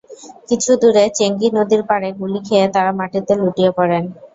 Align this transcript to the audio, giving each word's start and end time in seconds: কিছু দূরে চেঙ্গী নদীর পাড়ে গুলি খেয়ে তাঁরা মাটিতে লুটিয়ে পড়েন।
কিছু 0.49 0.71
দূরে 0.81 1.03
চেঙ্গী 1.17 1.47
নদীর 1.57 1.81
পাড়ে 1.89 2.09
গুলি 2.19 2.39
খেয়ে 2.47 2.67
তাঁরা 2.73 2.91
মাটিতে 2.99 3.33
লুটিয়ে 3.41 3.71
পড়েন। 3.77 4.03